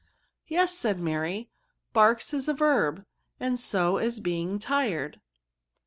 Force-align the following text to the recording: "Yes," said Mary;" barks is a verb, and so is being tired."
"Yes," 0.47 0.75
said 0.75 0.99
Mary;" 0.99 1.51
barks 1.93 2.33
is 2.33 2.47
a 2.47 2.55
verb, 2.55 3.05
and 3.39 3.59
so 3.59 3.99
is 3.99 4.19
being 4.19 4.57
tired." 4.57 5.21